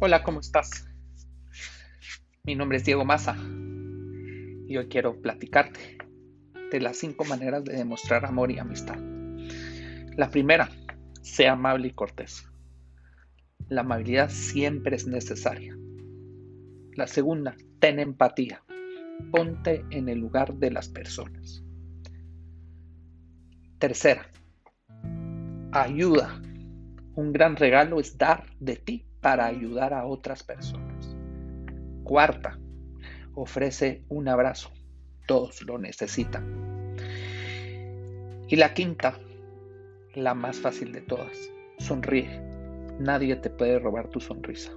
Hola, 0.00 0.22
¿cómo 0.22 0.38
estás? 0.38 0.88
Mi 2.44 2.54
nombre 2.54 2.78
es 2.78 2.84
Diego 2.84 3.04
Maza 3.04 3.34
y 3.36 4.76
hoy 4.76 4.86
quiero 4.86 5.20
platicarte 5.20 5.98
de 6.70 6.80
las 6.80 6.98
cinco 6.98 7.24
maneras 7.24 7.64
de 7.64 7.72
demostrar 7.72 8.24
amor 8.24 8.52
y 8.52 8.60
amistad. 8.60 8.96
La 10.16 10.30
primera, 10.30 10.70
sea 11.22 11.54
amable 11.54 11.88
y 11.88 11.94
cortés. 11.94 12.48
La 13.68 13.80
amabilidad 13.80 14.30
siempre 14.30 14.94
es 14.94 15.08
necesaria. 15.08 15.76
La 16.92 17.08
segunda, 17.08 17.56
ten 17.80 17.98
empatía. 17.98 18.62
Ponte 19.32 19.84
en 19.90 20.08
el 20.08 20.20
lugar 20.20 20.54
de 20.54 20.70
las 20.70 20.88
personas. 20.88 21.64
Tercera, 23.80 24.30
ayuda. 25.72 26.40
Un 27.16 27.32
gran 27.32 27.56
regalo 27.56 27.98
es 27.98 28.16
dar 28.16 28.46
de 28.60 28.76
ti 28.76 29.07
para 29.20 29.46
ayudar 29.46 29.94
a 29.94 30.06
otras 30.06 30.42
personas. 30.42 31.16
Cuarta, 32.04 32.58
ofrece 33.34 34.04
un 34.08 34.28
abrazo. 34.28 34.70
Todos 35.26 35.62
lo 35.62 35.78
necesitan. 35.78 36.94
Y 38.48 38.56
la 38.56 38.72
quinta, 38.72 39.18
la 40.14 40.34
más 40.34 40.58
fácil 40.58 40.92
de 40.92 41.02
todas, 41.02 41.36
sonríe. 41.78 42.40
Nadie 42.98 43.36
te 43.36 43.50
puede 43.50 43.78
robar 43.78 44.08
tu 44.08 44.20
sonrisa. 44.20 44.72